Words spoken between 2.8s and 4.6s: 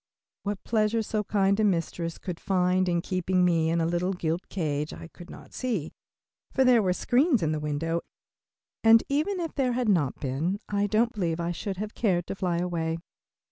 in keeping me in a little gilt